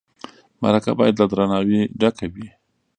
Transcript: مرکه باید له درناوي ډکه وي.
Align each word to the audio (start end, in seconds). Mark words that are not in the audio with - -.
مرکه 0.61 0.91
باید 0.99 1.15
له 1.19 1.25
درناوي 1.31 1.81
ډکه 1.99 2.25
وي. 2.33 2.47